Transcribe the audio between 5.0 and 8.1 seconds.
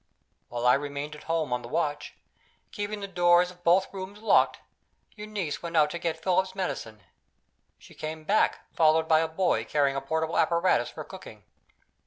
Eunice went out to get Philip's medicine. She